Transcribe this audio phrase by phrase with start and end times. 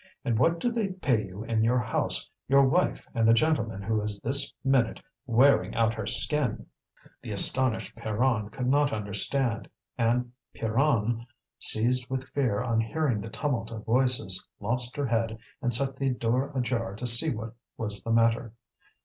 [0.25, 4.01] And what do they pay you in your house, your wife and the gentleman who
[4.01, 6.65] is this minute wearing out her skin?"
[7.21, 9.69] The astonished Pierron could not understand,
[9.99, 11.27] and Pierronne,
[11.59, 16.09] seized with fear on hearing the tumult of voices, lost her head and set the
[16.09, 18.53] door ajar to see what was the matter.